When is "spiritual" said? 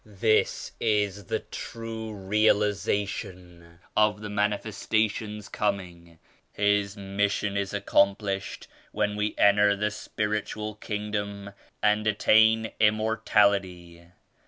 9.91-10.73